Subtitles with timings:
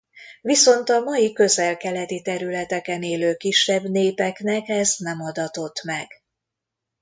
[0.41, 6.07] Viszont a mai közel-keleti területeken élő kisebb népeknek ez nem adatott meg.